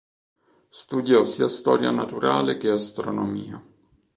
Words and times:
Studiò 0.71 1.25
sia 1.25 1.47
storia 1.47 1.91
naturale 1.91 2.57
che 2.57 2.71
astronomia. 2.71 3.63